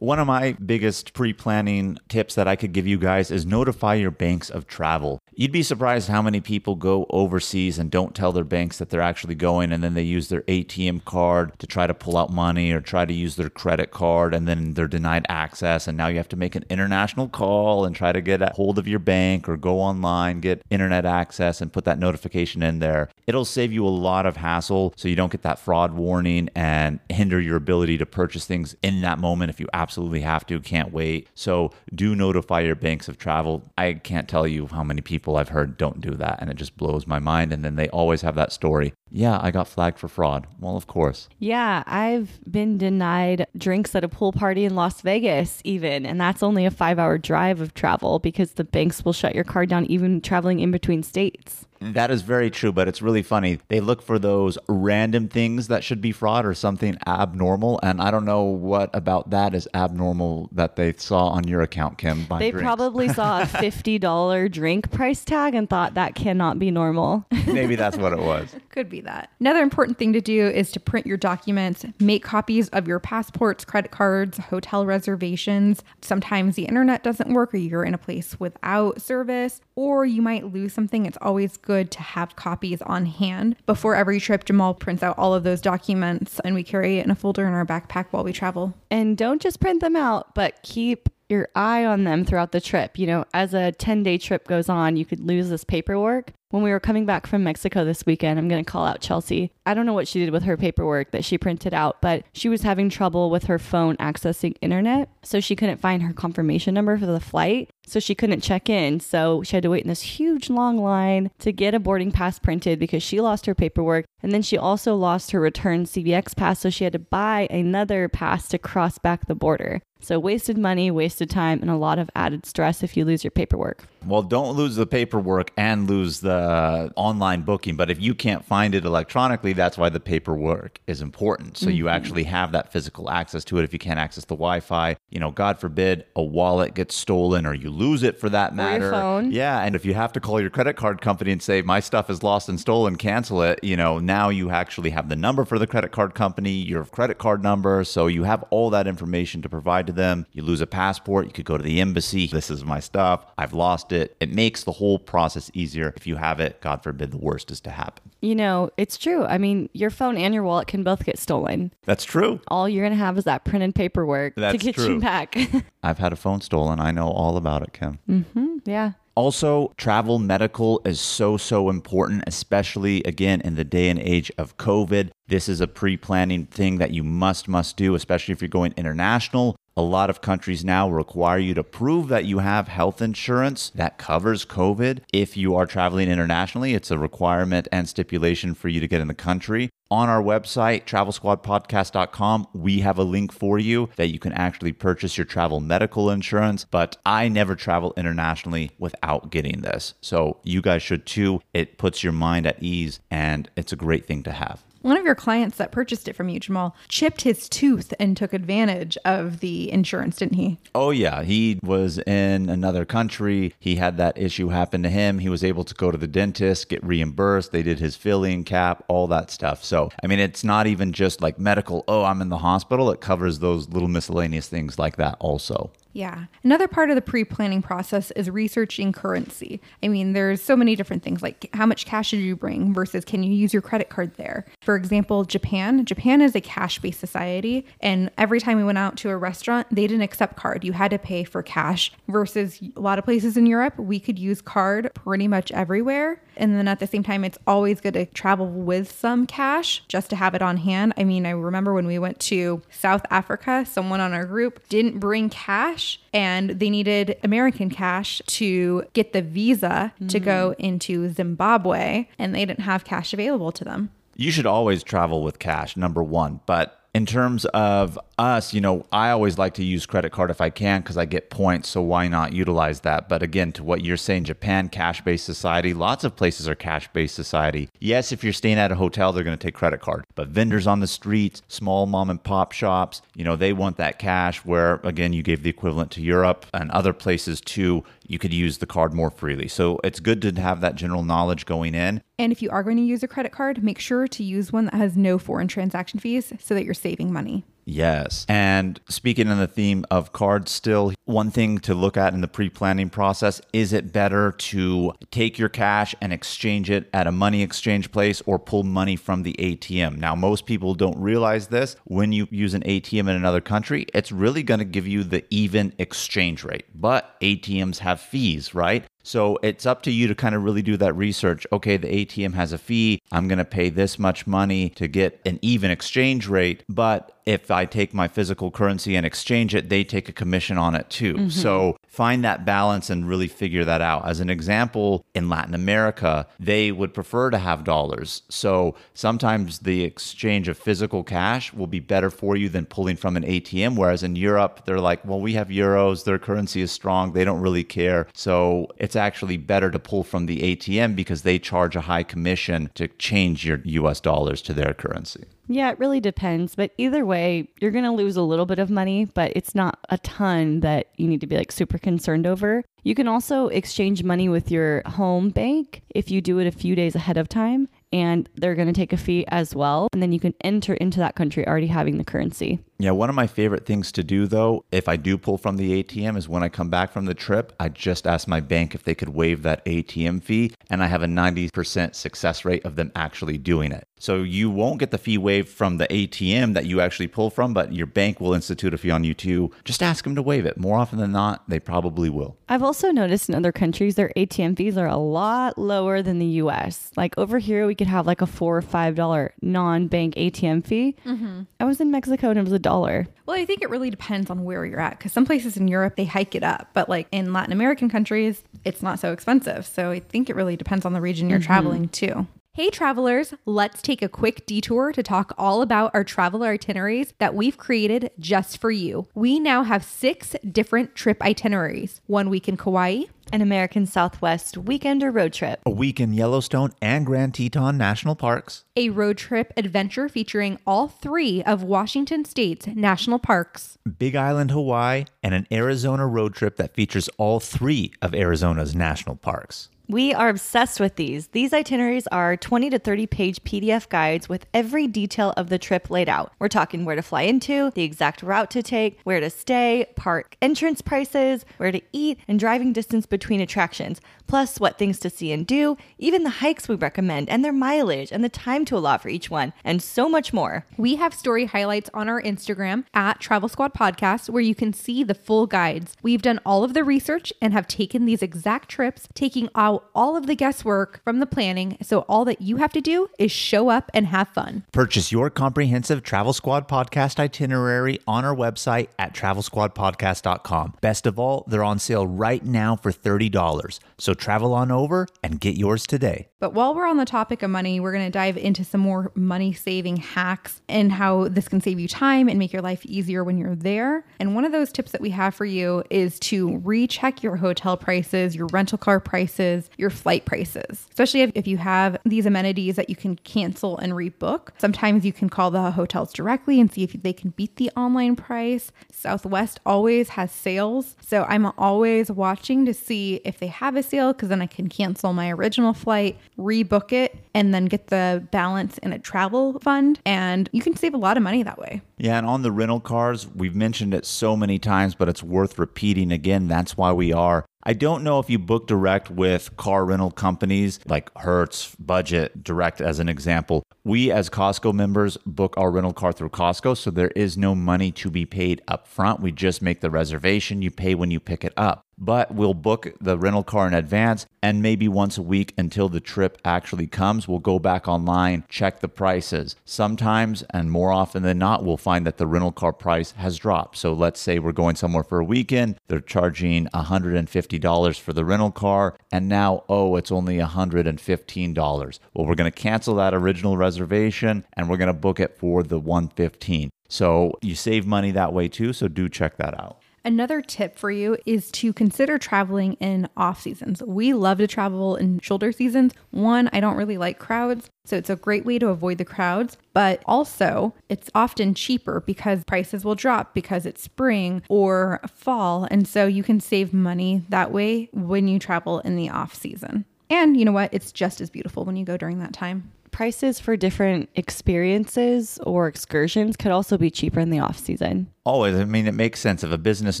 [0.04, 3.94] One of my biggest pre planning tips that I could give you guys is notify
[3.94, 5.22] your banks of travel.
[5.32, 9.00] You'd be surprised how many people go overseas and don't tell their banks that they're
[9.00, 12.70] actually going, and then they use their ATM card to try to pull out money
[12.70, 15.88] or try to use their credit card, and then they're denied access.
[15.88, 18.78] And now you have to make an international call and try to get a hold
[18.78, 23.08] of your bank or go online, get internet access, and put that notification in there.
[23.26, 27.00] It'll save you a lot of hassle so you don't get that fraud warning and
[27.08, 30.92] hinder your ability to purchase things in that moment if you absolutely have to, can't
[30.92, 31.28] wait.
[31.34, 33.62] So do notify your banks of travel.
[33.76, 36.76] I can't tell you how many people I've heard don't do that, and it just
[36.76, 37.52] blows my mind.
[37.52, 38.92] And then they always have that story.
[39.10, 40.46] Yeah, I got flagged for fraud.
[40.58, 41.28] Well, of course.
[41.38, 46.42] Yeah, I've been denied drinks at a pool party in Las Vegas, even, and that's
[46.42, 49.86] only a five hour drive of travel because the banks will shut your card down
[49.86, 51.66] even traveling in between states.
[51.92, 53.58] That is very true, but it's really funny.
[53.68, 58.10] They look for those random things that should be fraud or something abnormal, and I
[58.10, 62.26] don't know what about that is abnormal that they saw on your account, Kim.
[62.38, 62.64] They drinks.
[62.64, 67.26] probably saw a $50 drink price tag and thought that cannot be normal.
[67.46, 68.54] maybe that's what it was.
[68.74, 69.30] Could be that.
[69.38, 73.64] Another important thing to do is to print your documents, make copies of your passports,
[73.64, 75.84] credit cards, hotel reservations.
[76.02, 80.52] Sometimes the internet doesn't work or you're in a place without service, or you might
[80.52, 81.06] lose something.
[81.06, 83.54] It's always good to have copies on hand.
[83.64, 87.12] Before every trip, Jamal prints out all of those documents and we carry it in
[87.12, 88.74] a folder in our backpack while we travel.
[88.90, 92.98] And don't just print them out, but keep your eye on them throughout the trip.
[92.98, 96.32] You know, as a 10 day trip goes on, you could lose this paperwork.
[96.54, 99.50] When we were coming back from Mexico this weekend, I'm going to call out Chelsea.
[99.66, 102.48] I don't know what she did with her paperwork that she printed out, but she
[102.48, 105.08] was having trouble with her phone accessing internet.
[105.24, 107.70] So she couldn't find her confirmation number for the flight.
[107.88, 109.00] So she couldn't check in.
[109.00, 112.38] So she had to wait in this huge long line to get a boarding pass
[112.38, 114.04] printed because she lost her paperwork.
[114.22, 116.60] And then she also lost her return CBX pass.
[116.60, 119.82] So she had to buy another pass to cross back the border.
[120.04, 123.30] So wasted money, wasted time, and a lot of added stress if you lose your
[123.30, 123.84] paperwork.
[124.06, 127.76] Well, don't lose the paperwork and lose the online booking.
[127.76, 131.56] But if you can't find it electronically, that's why the paperwork is important.
[131.56, 131.94] So you mm-hmm.
[131.94, 133.64] actually have that physical access to it.
[133.64, 137.46] If you can't access the Wi Fi, you know, God forbid a wallet gets stolen
[137.46, 138.90] or you lose it for that your matter.
[138.90, 139.32] phone.
[139.32, 139.62] Yeah.
[139.62, 142.22] And if you have to call your credit card company and say, my stuff is
[142.22, 145.66] lost and stolen, cancel it, you know, now you actually have the number for the
[145.66, 147.82] credit card company, your credit card number.
[147.84, 150.26] So you have all that information to provide to them.
[150.32, 152.26] You lose a passport, you could go to the embassy.
[152.26, 153.26] This is my stuff.
[153.38, 154.16] I've lost it.
[154.20, 155.92] It makes the whole process easier.
[155.96, 158.10] If you have it, God forbid the worst is to happen.
[158.20, 159.24] You know, it's true.
[159.24, 161.72] I mean, your phone and your wallet can both get stolen.
[161.84, 162.40] That's true.
[162.48, 164.94] All you're going to have is that printed paperwork to get true.
[164.94, 165.36] you back.
[165.82, 166.80] I've had a phone stolen.
[166.80, 167.98] I know all about it, Kim.
[168.08, 168.58] Mm-hmm.
[168.64, 168.92] yeah.
[169.16, 174.56] Also, travel medical is so, so important, especially again in the day and age of
[174.56, 175.10] COVID.
[175.26, 178.74] This is a pre planning thing that you must, must do, especially if you're going
[178.76, 179.56] international.
[179.76, 183.98] A lot of countries now require you to prove that you have health insurance that
[183.98, 185.00] covers COVID.
[185.12, 189.08] If you are traveling internationally, it's a requirement and stipulation for you to get in
[189.08, 189.70] the country.
[189.90, 195.16] On our website, travelsquadpodcast.com, we have a link for you that you can actually purchase
[195.16, 196.66] your travel medical insurance.
[196.70, 199.94] But I never travel internationally without getting this.
[200.00, 201.40] So you guys should too.
[201.52, 204.62] It puts your mind at ease and it's a great thing to have.
[204.84, 208.34] One of your clients that purchased it from you, Jamal, chipped his tooth and took
[208.34, 210.58] advantage of the insurance, didn't he?
[210.74, 211.22] Oh, yeah.
[211.22, 213.54] He was in another country.
[213.58, 215.20] He had that issue happen to him.
[215.20, 217.50] He was able to go to the dentist, get reimbursed.
[217.50, 219.64] They did his filling cap, all that stuff.
[219.64, 222.90] So, I mean, it's not even just like medical, oh, I'm in the hospital.
[222.90, 225.70] It covers those little miscellaneous things like that also.
[225.94, 226.24] Yeah.
[226.42, 229.60] Another part of the pre planning process is researching currency.
[229.80, 233.04] I mean, there's so many different things like how much cash did you bring versus
[233.04, 234.44] can you use your credit card there?
[234.60, 235.86] For example, Japan.
[235.86, 237.64] Japan is a cash based society.
[237.80, 240.64] And every time we went out to a restaurant, they didn't accept card.
[240.64, 244.18] You had to pay for cash versus a lot of places in Europe, we could
[244.18, 246.20] use card pretty much everywhere.
[246.36, 250.10] And then at the same time, it's always good to travel with some cash just
[250.10, 250.94] to have it on hand.
[250.96, 254.98] I mean, I remember when we went to South Africa, someone on our group didn't
[254.98, 260.08] bring cash and they needed American cash to get the visa mm.
[260.08, 263.90] to go into Zimbabwe and they didn't have cash available to them.
[264.16, 266.40] You should always travel with cash, number one.
[266.46, 270.40] But in terms of us, you know, I always like to use credit card if
[270.40, 271.68] I can because I get points.
[271.68, 273.08] So why not utilize that?
[273.08, 276.88] But again, to what you're saying, Japan, cash based society, lots of places are cash
[276.92, 277.68] based society.
[277.80, 280.04] Yes, if you're staying at a hotel, they're going to take credit card.
[280.14, 283.98] But vendors on the streets, small mom and pop shops, you know, they want that
[283.98, 287.82] cash where, again, you gave the equivalent to Europe and other places too.
[288.06, 289.48] You could use the card more freely.
[289.48, 292.02] So it's good to have that general knowledge going in.
[292.18, 294.66] And if you are going to use a credit card, make sure to use one
[294.66, 297.44] that has no foreign transaction fees so that you're saving money.
[297.64, 298.26] Yes.
[298.28, 302.28] And speaking on the theme of cards, still, one thing to look at in the
[302.28, 307.12] pre planning process is it better to take your cash and exchange it at a
[307.12, 309.96] money exchange place or pull money from the ATM?
[309.96, 311.76] Now, most people don't realize this.
[311.84, 315.24] When you use an ATM in another country, it's really going to give you the
[315.30, 316.66] even exchange rate.
[316.74, 318.84] But ATMs have fees, right?
[319.04, 321.46] So it's up to you to kind of really do that research.
[321.52, 323.00] Okay, the ATM has a fee.
[323.12, 326.64] I'm going to pay this much money to get an even exchange rate.
[326.68, 330.74] But if I take my physical currency and exchange it, they take a commission on
[330.74, 331.14] it too.
[331.14, 331.28] Mm-hmm.
[331.28, 334.06] So find that balance and really figure that out.
[334.06, 338.22] As an example, in Latin America, they would prefer to have dollars.
[338.28, 343.16] So sometimes the exchange of physical cash will be better for you than pulling from
[343.16, 343.76] an ATM.
[343.76, 347.40] Whereas in Europe, they're like, well, we have euros, their currency is strong, they don't
[347.40, 348.08] really care.
[348.12, 352.70] So it's actually better to pull from the ATM because they charge a high commission
[352.74, 355.24] to change your US dollars to their currency.
[355.46, 356.54] Yeah, it really depends.
[356.54, 359.78] But either way, you're going to lose a little bit of money, but it's not
[359.90, 362.64] a ton that you need to be like super concerned over.
[362.82, 366.74] You can also exchange money with your home bank if you do it a few
[366.74, 369.88] days ahead of time and they're going to take a fee as well.
[369.92, 372.58] And then you can enter into that country already having the currency.
[372.78, 375.82] Yeah, one of my favorite things to do though, if I do pull from the
[375.82, 378.82] ATM, is when I come back from the trip, I just ask my bank if
[378.82, 382.90] they could waive that ATM fee, and I have a 90% success rate of them
[382.96, 383.86] actually doing it.
[384.04, 387.54] So you won't get the fee waived from the ATM that you actually pull from,
[387.54, 389.50] but your bank will institute a fee on you too.
[389.64, 390.58] Just ask them to waive it.
[390.58, 392.36] More often than not, they probably will.
[392.46, 396.26] I've also noticed in other countries their ATM fees are a lot lower than the
[396.42, 396.90] US.
[396.98, 400.96] Like over here, we could have like a four or five dollar non-bank ATM fee.
[401.06, 401.44] Mm-hmm.
[401.58, 403.06] I was in Mexico and it was a dollar.
[403.24, 405.96] Well, I think it really depends on where you're at because some places in Europe
[405.96, 409.64] they hike it up, but like in Latin American countries, it's not so expensive.
[409.64, 411.46] So I think it really depends on the region you're mm-hmm.
[411.46, 412.26] traveling to.
[412.56, 417.34] Hey, travelers, let's take a quick detour to talk all about our travel itineraries that
[417.34, 419.08] we've created just for you.
[419.12, 425.02] We now have six different trip itineraries one week in Kauai, an American Southwest weekend
[425.02, 429.52] or road trip, a week in Yellowstone and Grand Teton National Parks, a road trip
[429.56, 436.06] adventure featuring all three of Washington State's national parks, Big Island, Hawaii, and an Arizona
[436.06, 439.70] road trip that features all three of Arizona's national parks.
[439.86, 441.26] We are obsessed with these.
[441.28, 445.90] These itineraries are 20 to 30 page PDF guides with every detail of the trip
[445.90, 446.32] laid out.
[446.38, 450.38] We're talking where to fly into, the exact route to take, where to stay, park
[450.40, 455.32] entrance prices, where to eat, and driving distance between attractions, plus what things to see
[455.32, 459.02] and do, even the hikes we recommend and their mileage and the time to allot
[459.02, 460.66] for each one, and so much more.
[460.76, 465.04] We have story highlights on our Instagram at Travel Squad Podcast where you can see
[465.04, 465.96] the full guides.
[466.02, 470.16] We've done all of the research and have taken these exact trips, taking out all
[470.16, 471.76] of the guesswork from the planning.
[471.82, 474.64] So all that you have to do is show up and have fun.
[474.72, 480.74] Purchase your comprehensive Travel Squad podcast itinerary on our website at travelsquadpodcast.com.
[480.80, 483.78] Best of all, they're on sale right now for $30.
[483.98, 486.28] So travel on over and get yours today.
[486.40, 489.10] But while we're on the topic of money, we're going to dive into some more
[489.14, 493.24] money saving hacks and how this can save you time and make your life easier
[493.24, 494.04] when you're there.
[494.20, 497.76] And one of those tips that we have for you is to recheck your hotel
[497.76, 502.76] prices, your rental car prices, your flight prices, especially if, if you have these amenities
[502.76, 504.48] that you can cancel and rebook.
[504.58, 508.16] Sometimes you can call the hotels directly and see if they can beat the online
[508.16, 508.70] price.
[508.92, 510.94] Southwest always has sales.
[511.00, 514.68] So I'm always watching to see if they have a sale because then I can
[514.68, 520.00] cancel my original flight, rebook it, and then get the balance in a travel fund.
[520.04, 521.82] And you can save a lot of money that way.
[521.96, 525.58] Yeah, and on the rental cars, we've mentioned it so many times, but it's worth
[525.58, 526.48] repeating again.
[526.48, 527.46] That's why we are.
[527.66, 532.82] I don't know if you book direct with car rental companies like Hertz, Budget, Direct
[532.82, 533.62] as an example.
[533.84, 537.90] We as Costco members book our rental car through Costco, so there is no money
[537.92, 539.20] to be paid up front.
[539.20, 542.92] We just make the reservation, you pay when you pick it up but we'll book
[543.00, 547.26] the rental car in advance and maybe once a week until the trip actually comes
[547.26, 549.56] we'll go back online check the prices.
[549.64, 553.76] Sometimes and more often than not we'll find that the rental car price has dropped.
[553.76, 558.50] So let's say we're going somewhere for a weekend they're charging $150 for the rental
[558.50, 564.44] car and now oh it's only $115 well we're going to cancel that original reservation
[564.54, 568.48] and we're going to book it for the 115 so you save money that way
[568.48, 573.08] too so do check that out Another tip for you is to consider traveling in
[573.16, 573.82] off seasons.
[573.82, 575.94] We love to travel in shoulder seasons.
[576.10, 579.56] One, I don't really like crowds, so it's a great way to avoid the crowds,
[579.72, 585.66] but also it's often cheaper because prices will drop because it's spring or fall.
[585.70, 589.86] And so you can save money that way when you travel in the off season.
[590.10, 590.74] And you know what?
[590.74, 595.66] It's just as beautiful when you go during that time prices for different experiences or
[595.66, 598.06] excursions could also be cheaper in the off season.
[598.26, 598.56] Always.
[598.56, 599.44] I mean, it makes sense.
[599.44, 600.00] If a business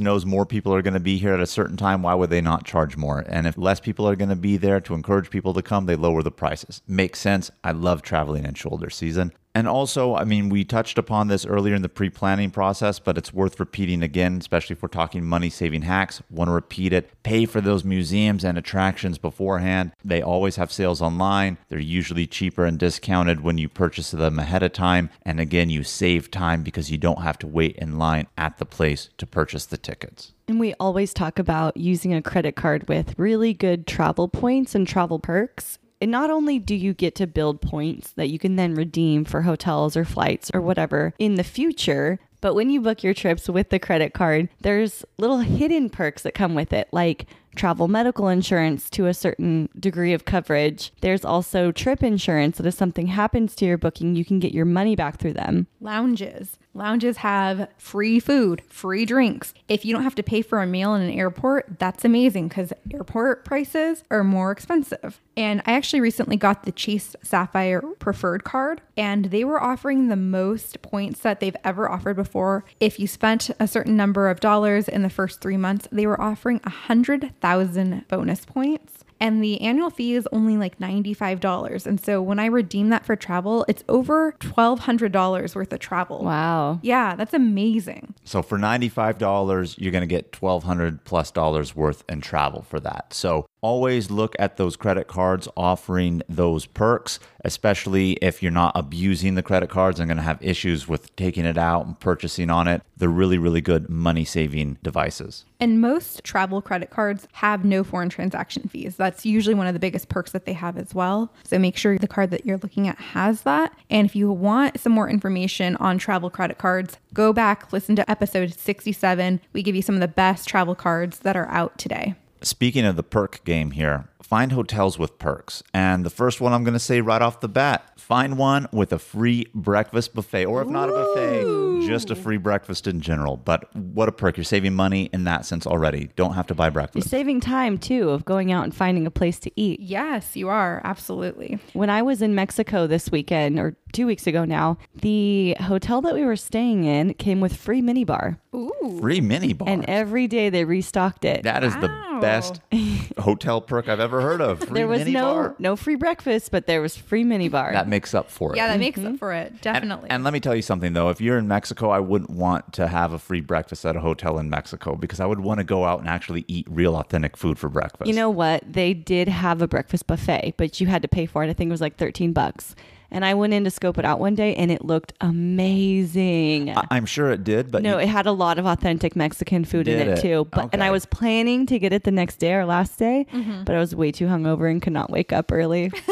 [0.00, 2.40] knows more people are going to be here at a certain time, why would they
[2.40, 3.22] not charge more?
[3.28, 5.94] And if less people are going to be there to encourage people to come, they
[5.94, 6.80] lower the prices.
[6.88, 7.50] Makes sense.
[7.62, 9.32] I love traveling in shoulder season.
[9.56, 13.16] And also, I mean, we touched upon this earlier in the pre planning process, but
[13.16, 16.20] it's worth repeating again, especially if we're talking money saving hacks.
[16.28, 17.10] Want to repeat it.
[17.22, 19.92] Pay for those museums and attractions beforehand.
[20.04, 21.58] They always have sales online.
[21.68, 25.10] They're usually cheaper and discounted when you purchase them ahead of time.
[25.22, 28.66] And again, you save time because you don't have to wait in line at the
[28.66, 30.32] place to purchase the tickets.
[30.48, 34.86] And we always talk about using a credit card with really good travel points and
[34.86, 35.78] travel perks.
[36.00, 39.42] And not only do you get to build points that you can then redeem for
[39.42, 43.70] hotels or flights or whatever in the future, but when you book your trips with
[43.70, 48.90] the credit card, there's little hidden perks that come with it, like travel medical insurance
[48.90, 50.92] to a certain degree of coverage.
[51.00, 54.64] There's also trip insurance that if something happens to your booking, you can get your
[54.64, 55.66] money back through them.
[55.80, 56.58] Lounges.
[56.76, 59.54] Lounges have free food, free drinks.
[59.68, 62.72] If you don't have to pay for a meal in an airport, that's amazing because
[62.92, 65.20] airport prices are more expensive.
[65.36, 70.16] And I actually recently got the Chase Sapphire Preferred card, and they were offering the
[70.16, 72.64] most points that they've ever offered before.
[72.80, 76.20] If you spent a certain number of dollars in the first three months, they were
[76.20, 81.86] offering a hundred thousand bonus points and the annual fee is only like $95.
[81.86, 86.24] And so when I redeem that for travel, it's over $1,200 worth of travel.
[86.24, 86.78] Wow.
[86.82, 88.14] Yeah, that's amazing.
[88.24, 93.12] So for $95, you're going to get 1200 plus dollars worth in travel for that.
[93.12, 99.36] So always look at those credit cards offering those perks, especially if you're not abusing
[99.36, 102.68] the credit cards and going to have issues with taking it out and purchasing on
[102.68, 102.82] it.
[102.98, 105.46] They're really, really good money saving devices.
[105.58, 108.96] And most travel credit cards have no foreign transaction fees.
[108.96, 111.32] That's usually one of the biggest perks that they have as well.
[111.44, 113.72] So make sure the card that you're looking at has that.
[113.88, 118.10] And if you want some more information on travel credit cards, go back, listen to
[118.10, 119.40] episode 67.
[119.54, 122.14] We give you some of the best travel cards that are out today.
[122.44, 125.62] Speaking of the perk game here, find hotels with perks.
[125.74, 128.92] And the first one I'm going to say right off the bat find one with
[128.92, 133.36] a free breakfast buffet, or if not a buffet, just a free breakfast in general.
[133.36, 134.36] But what a perk.
[134.36, 136.10] You're saving money in that sense already.
[136.16, 137.06] Don't have to buy breakfast.
[137.06, 139.80] You're saving time too of going out and finding a place to eat.
[139.80, 140.80] Yes, you are.
[140.84, 141.58] Absolutely.
[141.74, 146.14] When I was in Mexico this weekend, or two weeks ago now, the hotel that
[146.14, 148.38] we were staying in came with free minibar.
[148.54, 148.98] Ooh.
[149.00, 149.68] Free mini bar.
[149.68, 151.44] And every day they restocked it.
[151.44, 151.88] that is the
[152.20, 152.60] best
[153.18, 154.60] hotel perk I've ever heard of.
[154.60, 155.54] Free there was mini no bar.
[155.58, 157.72] no free breakfast, but there was free minibar.
[157.72, 158.56] That makes up for it.
[158.56, 159.14] Yeah, that makes Mm-hmm.
[159.14, 159.50] up for it.
[159.52, 160.10] And- Definitely.
[160.10, 161.10] And, let me tell you something though.
[161.10, 164.38] If you're in Mexico, I wouldn't want to have a free breakfast at a hotel
[164.38, 167.58] in Mexico because I would want to go out and actually eat real authentic food
[167.58, 168.06] for breakfast.
[168.08, 168.62] You know what?
[168.70, 171.50] They did have a breakfast buffet, but you had to pay for it.
[171.50, 172.74] I think it was like 13 bucks.
[173.14, 176.76] And I went in to scope it out one day and it looked amazing.
[176.76, 179.64] I- I'm sure it did, but no, you- it had a lot of authentic Mexican
[179.64, 180.20] food in it, it?
[180.20, 180.48] too.
[180.50, 183.62] But and I was planning to get it the next day or last day, mm-hmm.
[183.62, 185.92] but I was way too hungover and could not wake up early.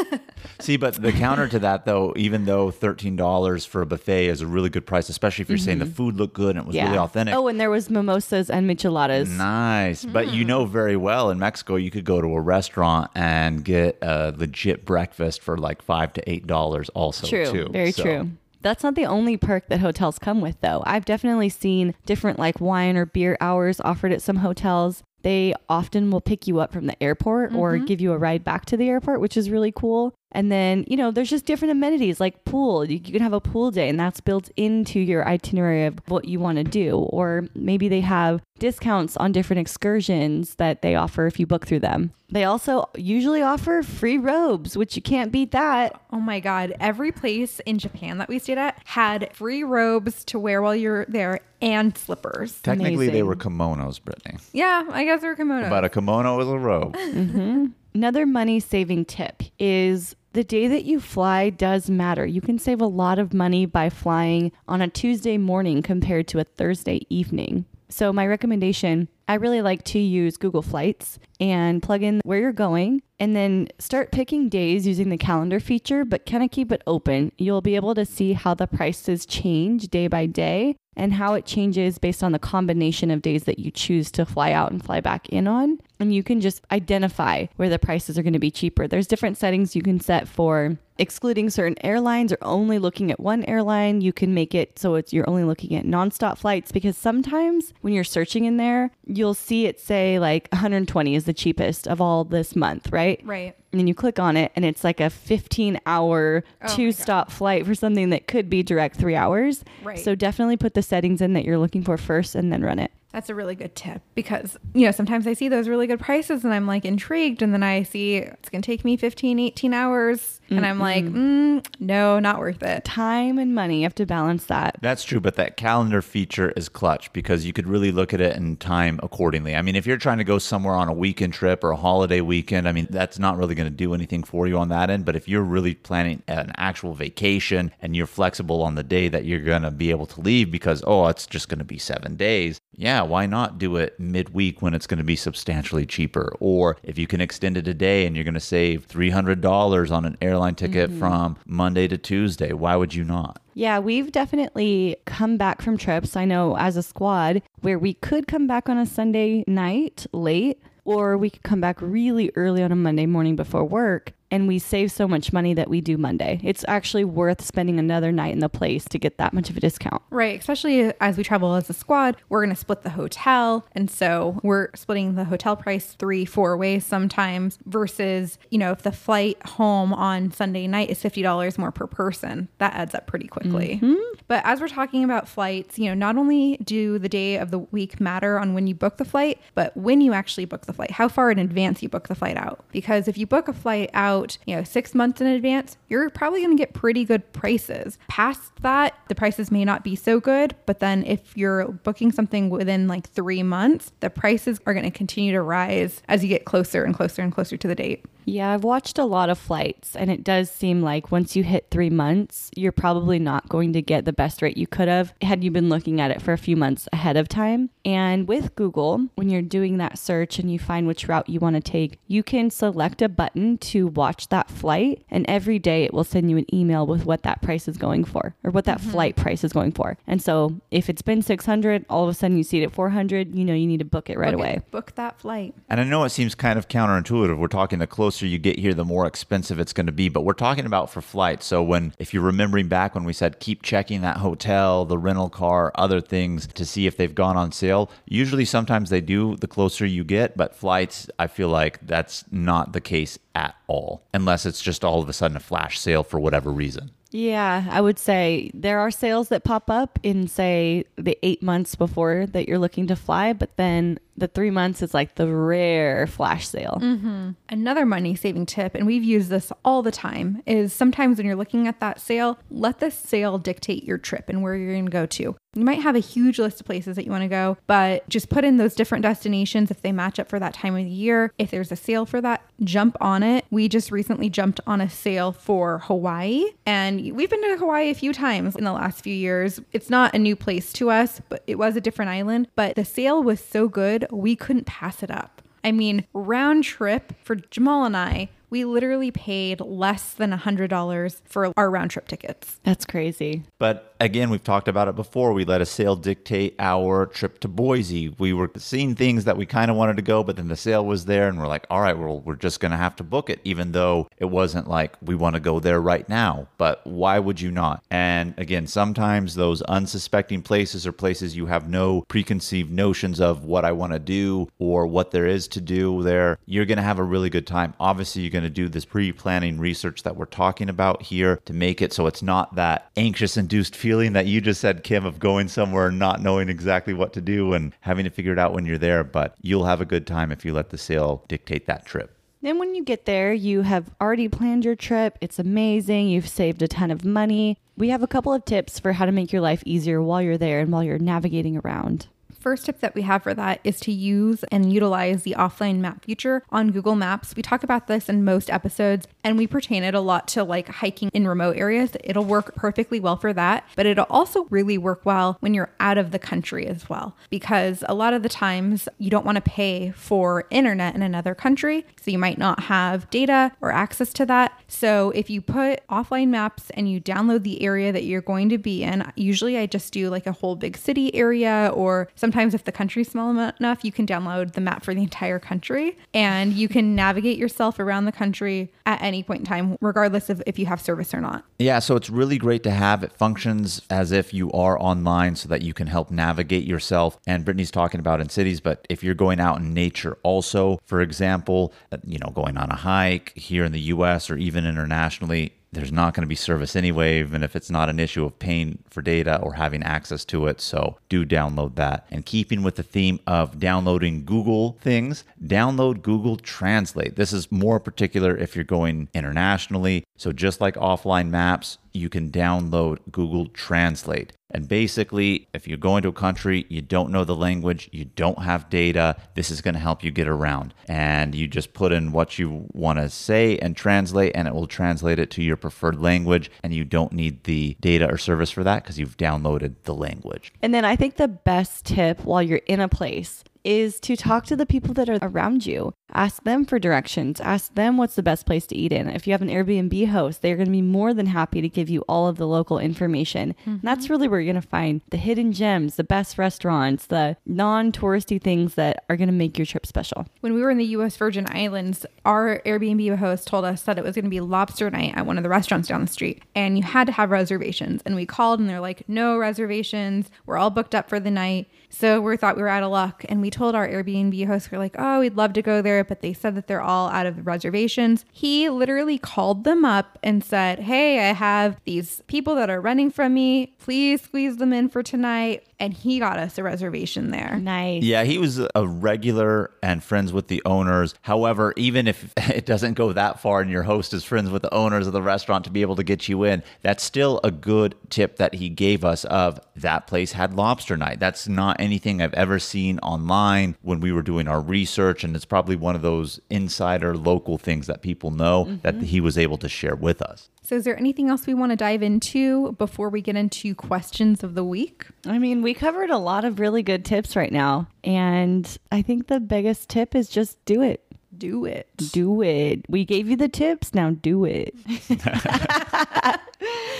[0.59, 4.41] See, but the counter to that, though, even though thirteen dollars for a buffet is
[4.41, 6.75] a really good price, especially if you're saying the food looked good and it was
[6.75, 7.35] really authentic.
[7.35, 9.29] Oh, and there was mimosas and micheladas.
[9.37, 10.33] Nice, but Mm.
[10.33, 14.33] you know very well in Mexico you could go to a restaurant and get a
[14.37, 16.89] legit breakfast for like five to eight dollars.
[16.89, 17.45] Also, True.
[17.51, 17.69] too.
[17.71, 18.29] Very So- true.
[18.61, 20.81] That's not the only perk that hotels come with, though.
[20.85, 25.03] I've definitely seen different like wine or beer hours offered at some hotels.
[25.21, 28.65] They often will pick you up from the airport or give you a ride back
[28.67, 30.13] to the airport, which is really cool.
[30.33, 32.83] And then, you know, there's just different amenities like pool.
[32.85, 36.25] You, you can have a pool day, and that's built into your itinerary of what
[36.25, 36.97] you want to do.
[36.97, 41.81] Or maybe they have discounts on different excursions that they offer if you book through
[41.81, 42.11] them.
[42.31, 46.01] They also usually offer free robes, which you can't beat that.
[46.11, 46.73] Oh my God.
[46.79, 51.05] Every place in Japan that we stayed at had free robes to wear while you're
[51.05, 52.59] there and slippers.
[52.61, 55.69] Technically, they were kimonos, Brittany, Yeah, I guess they're kimonos.
[55.69, 56.95] but a kimono is a robe.
[56.95, 57.65] Mm-hmm.
[57.93, 62.25] Another money saving tip is the day that you fly does matter.
[62.25, 66.39] You can save a lot of money by flying on a Tuesday morning compared to
[66.39, 67.65] a Thursday evening.
[67.89, 72.51] So, my recommendation I really like to use Google Flights and plug in where you're
[72.51, 76.81] going and then start picking days using the calendar feature, but kind of keep it
[76.85, 77.31] open.
[77.37, 81.45] You'll be able to see how the prices change day by day and how it
[81.45, 85.01] changes based on the combination of days that you choose to fly out and fly
[85.01, 85.79] back in on.
[85.99, 88.87] And you can just identify where the prices are going to be cheaper.
[88.87, 93.43] There's different settings you can set for excluding certain airlines or only looking at one
[93.45, 94.01] airline.
[94.01, 97.93] You can make it so it's you're only looking at nonstop flights because sometimes when
[97.93, 102.23] you're searching in there, you'll see it say like 120 is the cheapest of all
[102.23, 103.21] this month, right?
[103.23, 103.55] right.
[103.73, 107.31] And then you click on it and it's like a 15 hour Oh two stop
[107.31, 109.63] flight for something that could be direct three hours.
[109.83, 109.97] Right.
[109.97, 112.91] So definitely put the settings in that you're looking for first and then run it.
[113.13, 116.43] That's a really good tip because, you know, sometimes I see those really good prices
[116.43, 117.43] and I'm like intrigued.
[117.43, 120.41] And then I see it's going to take me 15, 18 hours.
[120.49, 122.83] And I'm like, mm, no, not worth it.
[122.83, 124.77] Time and money, you have to balance that.
[124.81, 128.35] That's true, but that calendar feature is clutch because you could really look at it
[128.35, 129.55] and time accordingly.
[129.55, 132.21] I mean, if you're trying to go somewhere on a weekend trip or a holiday
[132.21, 135.05] weekend, I mean, that's not really going to do anything for you on that end.
[135.05, 139.25] But if you're really planning an actual vacation and you're flexible on the day that
[139.25, 142.15] you're going to be able to leave because, oh, it's just going to be seven
[142.15, 146.35] days, yeah, why not do it midweek when it's going to be substantially cheaper?
[146.39, 150.05] Or if you can extend it a day and you're going to save $300 on
[150.05, 150.99] an airline ticket mm-hmm.
[150.99, 153.41] from Monday to Tuesday, why would you not?
[153.53, 158.27] Yeah, we've definitely come back from trips, I know as a squad, where we could
[158.27, 162.71] come back on a Sunday night late, or we could come back really early on
[162.71, 164.13] a Monday morning before work.
[164.33, 166.39] And we save so much money that we do Monday.
[166.43, 169.59] It's actually worth spending another night in the place to get that much of a
[169.59, 170.01] discount.
[170.09, 170.39] Right.
[170.39, 173.63] Especially as we travel as a squad, we're going to split the hotel.
[173.73, 178.81] And so we're splitting the hotel price three, four ways sometimes versus, you know, if
[178.81, 183.27] the flight home on Sunday night is $50 more per person, that adds up pretty
[183.27, 183.79] quickly.
[183.83, 184.01] Mm-hmm.
[184.27, 187.59] But as we're talking about flights, you know, not only do the day of the
[187.59, 190.89] week matter on when you book the flight, but when you actually book the flight,
[190.89, 192.65] how far in advance you book the flight out.
[192.71, 196.41] Because if you book a flight out, you know, six months in advance, you're probably
[196.41, 197.97] going to get pretty good prices.
[198.07, 200.55] Past that, the prices may not be so good.
[200.65, 204.91] But then if you're booking something within like three months, the prices are going to
[204.91, 208.05] continue to rise as you get closer and closer and closer to the date.
[208.25, 211.67] Yeah, I've watched a lot of flights, and it does seem like once you hit
[211.69, 215.43] three months, you're probably not going to get the best rate you could have had
[215.43, 217.69] you been looking at it for a few months ahead of time.
[217.85, 221.55] And with Google, when you're doing that search and you find which route you want
[221.55, 225.93] to take, you can select a button to watch that flight, and every day it
[225.93, 228.79] will send you an email with what that price is going for or what that
[228.79, 228.91] mm-hmm.
[228.91, 229.97] flight price is going for.
[230.07, 233.35] And so if it's been 600, all of a sudden you see it at 400,
[233.35, 234.43] you know you need to book it right Book it.
[234.43, 234.61] away.
[234.71, 235.53] Book that flight.
[235.69, 237.37] And I know it seems kind of counterintuitive.
[237.37, 240.07] We're talking the closer you get here, the more expensive it's going to be.
[240.07, 241.47] But we're talking about for flights.
[241.47, 245.29] So when, if you're remembering back when we said keep checking that hotel, the rental
[245.29, 247.89] car, other things to see if they've gone on sale.
[248.05, 250.37] Usually, sometimes they do the closer you get.
[250.37, 255.01] But flights, I feel like that's not the case at all, unless it's just all
[255.01, 256.91] of a sudden a flash sale for whatever reason.
[257.09, 261.75] Yeah, I would say there are sales that pop up in, say, the eight months
[261.75, 266.07] before that you're looking to fly, but then The three months is like the rare
[266.07, 266.77] flash sale.
[266.81, 267.31] Mm-hmm.
[267.49, 271.35] Another money saving tip, and we've used this all the time, is sometimes when you're
[271.35, 274.91] looking at that sale, let the sale dictate your trip and where you're going to
[274.91, 275.35] go to.
[275.55, 278.29] You might have a huge list of places that you want to go, but just
[278.29, 281.31] put in those different destinations if they match up for that time of the year.
[281.37, 283.45] If there's a sale for that, jump on it.
[283.51, 287.95] We just recently jumped on a sale for Hawaii, and we've been to Hawaii a
[287.95, 289.59] few times in the last few years.
[289.73, 292.47] It's not a new place to us, but it was a different island.
[292.55, 295.41] But the sale was so good, we couldn't pass it up.
[295.63, 301.51] I mean, round trip for Jamal and I, we literally paid less than $100 for
[301.57, 302.59] our round trip tickets.
[302.63, 303.43] That's crazy.
[303.57, 305.31] But again, we've talked about it before.
[305.31, 308.09] We let a sale dictate our trip to Boise.
[308.19, 310.85] We were seeing things that we kind of wanted to go, but then the sale
[310.85, 313.29] was there, and we're like, all right, well, we're just going to have to book
[313.29, 316.47] it, even though it wasn't like we want to go there right now.
[316.57, 317.83] But why would you not?
[317.89, 323.63] And again, sometimes those unsuspecting places are places you have no preconceived notions of what
[323.63, 326.37] I want to do or what there is to do there.
[326.45, 327.73] You're going to have a really good time.
[327.79, 331.53] Obviously, you're going to do this pre planning research that we're talking about here to
[331.53, 335.19] make it so it's not that anxious induced feeling that you just said, Kim, of
[335.19, 338.53] going somewhere and not knowing exactly what to do and having to figure it out
[338.53, 339.03] when you're there.
[339.03, 342.17] But you'll have a good time if you let the sale dictate that trip.
[342.41, 345.17] Then when you get there, you have already planned your trip.
[345.21, 346.09] It's amazing.
[346.09, 347.57] You've saved a ton of money.
[347.77, 350.37] We have a couple of tips for how to make your life easier while you're
[350.37, 352.07] there and while you're navigating around.
[352.43, 356.03] First tip that we have for that is to use and utilize the offline map
[356.03, 357.37] feature on Google Maps.
[357.37, 360.67] We talk about this in most episodes and we pertain it a lot to like
[360.67, 361.91] hiking in remote areas.
[362.03, 365.97] It'll work perfectly well for that, but it'll also really work well when you're out
[365.97, 369.41] of the country as well, because a lot of the times you don't want to
[369.41, 371.85] pay for internet in another country.
[372.01, 374.59] So you might not have data or access to that.
[374.67, 378.57] So if you put offline maps and you download the area that you're going to
[378.57, 382.55] be in, usually I just do like a whole big city area or some sometimes
[382.55, 386.51] if the country's small enough, you can download the map for the entire country and
[386.53, 390.57] you can navigate yourself around the country at any point in time, regardless of if
[390.57, 391.45] you have service or not.
[391.59, 393.03] Yeah, so it's really great to have.
[393.03, 397.19] It functions as if you are online so that you can help navigate yourself.
[397.27, 401.01] And Brittany's talking about in cities, but if you're going out in nature also, for
[401.01, 405.53] example, uh, you know, going on a hike here in the US or even internationally,
[405.73, 408.79] there's not going to be service anyway, even if it's not an issue of paying
[408.89, 410.61] for data or having access to it.
[410.61, 412.05] So do download that.
[412.11, 417.15] And keeping with the theme of downloading Google things, download Google Translate.
[417.15, 420.03] This is more particular if you're going internationally.
[420.17, 424.33] So just like offline maps, you can download Google Translate.
[424.53, 428.39] And basically, if you go into a country, you don't know the language, you don't
[428.39, 430.73] have data, this is going to help you get around.
[430.87, 434.67] And you just put in what you want to say and translate, and it will
[434.67, 436.51] translate it to your preferred language.
[436.63, 440.53] And you don't need the data or service for that because you've downloaded the language.
[440.61, 444.45] And then I think the best tip while you're in a place is to talk
[444.45, 445.93] to the people that are around you.
[446.13, 447.41] Ask them for directions.
[447.41, 449.09] Ask them what's the best place to eat in.
[449.09, 451.89] If you have an Airbnb host, they're going to be more than happy to give
[451.89, 453.55] you all of the local information.
[453.65, 453.85] Mm-hmm.
[453.85, 457.91] That's really where you're going to find the hidden gems, the best restaurants, the non
[457.91, 460.27] touristy things that are going to make your trip special.
[460.41, 464.03] When we were in the US Virgin Islands, our Airbnb host told us that it
[464.03, 466.43] was going to be lobster night at one of the restaurants down the street.
[466.53, 468.01] And you had to have reservations.
[468.05, 470.29] And we called and they're like, no reservations.
[470.45, 471.67] We're all booked up for the night.
[471.93, 473.23] So we thought we were out of luck.
[473.29, 476.21] And we told our Airbnb host, we're like, oh, we'd love to go there, but
[476.21, 478.25] they said that they're all out of reservations.
[478.31, 483.11] He literally called them up and said, hey, I have these people that are running
[483.11, 483.75] from me.
[483.77, 487.59] Please squeeze them in for tonight and he got us a reservation there.
[487.59, 488.03] Nice.
[488.03, 491.13] Yeah, he was a regular and friends with the owners.
[491.23, 494.73] However, even if it doesn't go that far and your host is friends with the
[494.73, 497.95] owners of the restaurant to be able to get you in, that's still a good
[498.09, 501.19] tip that he gave us of that place had lobster night.
[501.19, 505.43] That's not anything I've ever seen online when we were doing our research and it's
[505.43, 508.77] probably one of those insider local things that people know mm-hmm.
[508.83, 510.49] that he was able to share with us.
[510.65, 514.43] So, is there anything else we want to dive into before we get into questions
[514.43, 515.07] of the week?
[515.25, 517.87] I mean, we covered a lot of really good tips right now.
[518.03, 521.03] And I think the biggest tip is just do it.
[521.37, 521.87] Do it.
[522.11, 522.85] Do it.
[522.89, 523.93] We gave you the tips.
[523.93, 524.75] Now do it.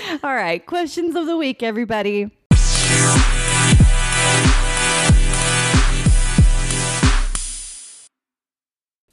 [0.23, 0.65] All right.
[0.65, 2.31] Questions of the week, everybody.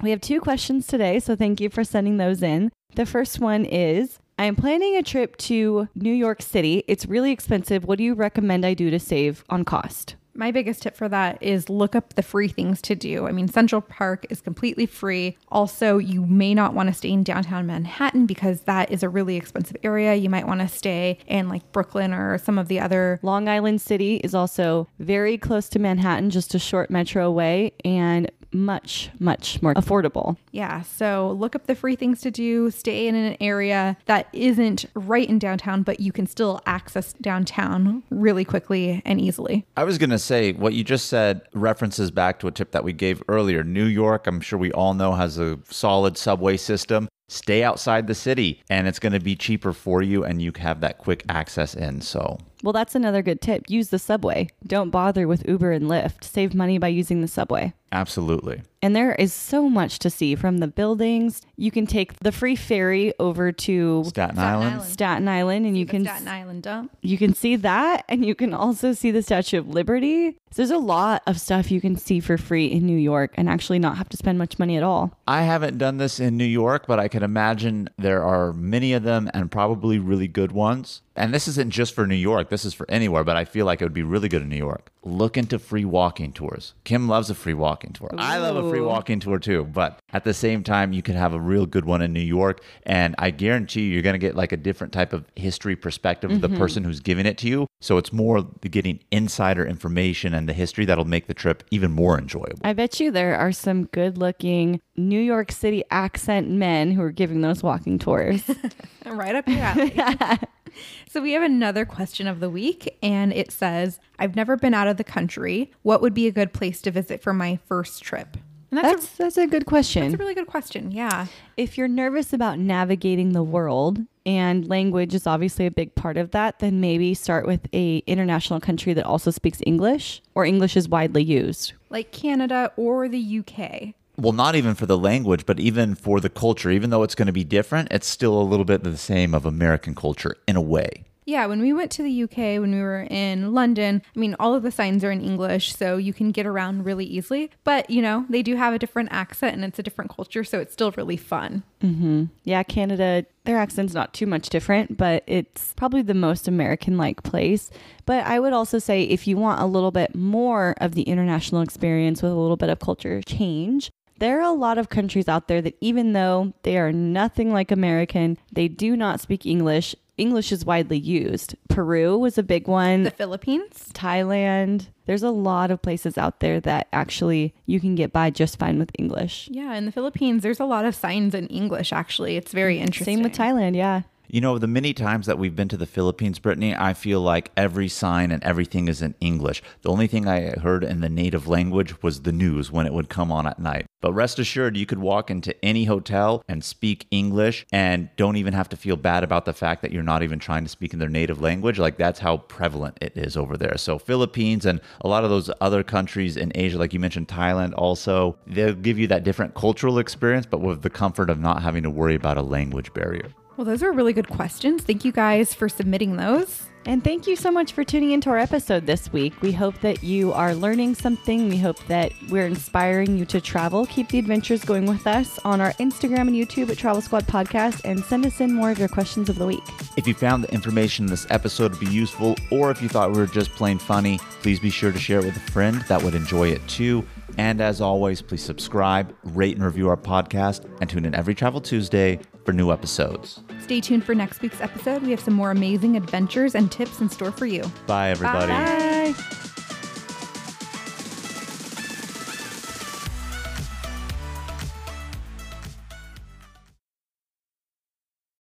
[0.03, 2.71] We have two questions today, so thank you for sending those in.
[2.95, 6.83] The first one is I am planning a trip to New York City.
[6.89, 7.85] It's really expensive.
[7.85, 10.15] What do you recommend I do to save on cost?
[10.33, 13.27] My biggest tip for that is look up the free things to do.
[13.27, 15.37] I mean, Central Park is completely free.
[15.51, 19.37] Also, you may not want to stay in downtown Manhattan because that is a really
[19.37, 20.15] expensive area.
[20.15, 23.21] You might want to stay in like Brooklyn or some of the other.
[23.23, 28.31] Long Island City is also very close to Manhattan, just a short metro away, and
[28.53, 30.37] much, much more affordable.
[30.53, 34.87] Yeah, so look up the free things to do, stay in an area that isn't
[34.95, 39.67] right in downtown, but you can still access downtown really quickly and easily.
[39.77, 42.85] I was going to say what you just said references back to a tip that
[42.85, 43.63] we gave earlier.
[43.63, 47.09] New York, I'm sure we all know, has a solid subway system.
[47.31, 50.81] Stay outside the city and it's going to be cheaper for you and you have
[50.81, 52.01] that quick access in.
[52.01, 53.71] So, Well, that's another good tip.
[53.71, 54.49] Use the subway.
[54.67, 56.25] Don't bother with Uber and Lyft.
[56.25, 57.73] Save money by using the subway.
[57.93, 58.63] absolutely.
[58.83, 61.43] And there is so much to see from the buildings.
[61.57, 64.75] You can take the free ferry over to Staten, Staten Island.
[64.75, 64.91] Island.
[64.91, 66.97] Staten Island and you can Staten Island dump.
[67.03, 70.39] you can see that and you can also see the Statue of Liberty.
[70.53, 73.49] So there's a lot of stuff you can see for free in New York and
[73.49, 75.17] actually not have to spend much money at all.
[75.29, 79.03] I haven't done this in New York, but I can imagine there are many of
[79.03, 81.03] them and probably really good ones.
[81.17, 83.81] And this isn't just for New York, this is for anywhere, but I feel like
[83.81, 84.91] it would be really good in New York.
[85.03, 86.75] Look into free walking tours.
[86.85, 88.11] Kim loves a free walking tour.
[88.17, 91.33] I love a free walking tour too, but at the same time, you can have
[91.33, 92.63] a real good one in New York.
[92.85, 96.31] And I guarantee you, you're going to get like a different type of history perspective
[96.31, 96.59] of the mm-hmm.
[96.59, 97.67] person who's giving it to you.
[97.81, 101.91] So it's more the getting insider information and the history that'll make the trip even
[101.91, 102.61] more enjoyable.
[102.63, 107.11] I bet you there are some good looking New York City accent men who are
[107.11, 108.43] giving those walking tours.
[109.07, 109.99] Right up your alley.
[111.09, 114.89] so we have another question of the week, and it says, "I've never been out
[114.89, 115.71] of the country.
[115.83, 118.37] What would be a good place to visit for my first trip?"
[118.71, 120.03] And that's, that's that's a good question.
[120.03, 120.93] that's a really good question.
[120.93, 121.27] Yeah.
[121.57, 126.31] if you're nervous about navigating the world and language is obviously a big part of
[126.31, 130.89] that, then maybe start with a international country that also speaks English or English is
[130.89, 131.73] widely used.
[131.89, 133.95] Like Canada or the UK.
[134.21, 137.27] Well, not even for the language, but even for the culture, even though it's going
[137.27, 140.61] to be different, it's still a little bit the same of American culture in a
[140.61, 141.05] way.
[141.27, 144.55] Yeah, when we went to the UK, when we were in London, I mean, all
[144.55, 147.51] of the signs are in English, so you can get around really easily.
[147.63, 150.59] But, you know, they do have a different accent and it's a different culture, so
[150.59, 151.63] it's still really fun.
[151.83, 152.25] Mm-hmm.
[152.43, 157.23] Yeah, Canada, their accent's not too much different, but it's probably the most American like
[157.23, 157.71] place.
[158.07, 161.61] But I would also say if you want a little bit more of the international
[161.61, 165.49] experience with a little bit of culture change, there are a lot of countries out
[165.49, 169.97] there that even though they are nothing like American, they do not speak English.
[170.17, 171.57] English is widely used.
[171.71, 173.05] Peru was a big one.
[173.05, 173.91] The Philippines?
[173.95, 174.89] Thailand.
[175.07, 178.79] There's a lot of places out there that actually you can get by just fine
[178.79, 179.49] with English.
[179.51, 182.37] Yeah, in the Philippines, there's a lot of signs in English, actually.
[182.37, 183.17] It's very interesting.
[183.17, 184.03] Same with Thailand, yeah.
[184.33, 187.51] You know, the many times that we've been to the Philippines, Brittany, I feel like
[187.57, 189.61] every sign and everything is in English.
[189.83, 193.09] The only thing I heard in the native language was the news when it would
[193.09, 193.87] come on at night.
[194.01, 198.55] But rest assured, you could walk into any hotel and speak English and don't even
[198.55, 201.01] have to feel bad about the fact that you're not even trying to speak in
[201.01, 201.81] their native language.
[201.81, 203.77] Like, that's how prevalent it is over there.
[203.79, 207.75] So, Philippines and a lot of those other countries in Asia, like you mentioned, Thailand
[207.77, 211.83] also, they'll give you that different cultural experience, but with the comfort of not having
[211.83, 213.27] to worry about a language barrier.
[213.61, 214.85] Well, those are really good questions.
[214.85, 216.63] Thank you guys for submitting those.
[216.87, 219.35] And thank you so much for tuning into our episode this week.
[219.43, 221.47] We hope that you are learning something.
[221.51, 223.85] We hope that we're inspiring you to travel.
[223.85, 227.83] Keep the adventures going with us on our Instagram and YouTube at Travel Squad Podcast
[227.85, 229.63] and send us in more of your questions of the week.
[229.99, 233.13] If you found the information in this episode to be useful, or if you thought
[233.13, 236.03] we were just plain funny, please be sure to share it with a friend that
[236.03, 237.05] would enjoy it too.
[237.39, 241.61] And as always, please subscribe, rate, and review our podcast, and tune in every Travel
[241.61, 243.41] Tuesday for new episodes.
[243.61, 245.03] Stay tuned for next week's episode.
[245.03, 247.71] We have some more amazing adventures and tips in store for you.
[247.87, 248.53] Bye, everybody.
[248.53, 249.50] Bye.